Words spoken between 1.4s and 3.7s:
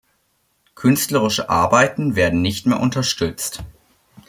Arbeiten werden nicht mehr unterstützt.